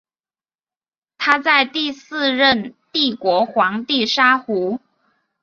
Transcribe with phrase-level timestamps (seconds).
[1.19, 4.79] 他在第四任帝国皇帝沙胡。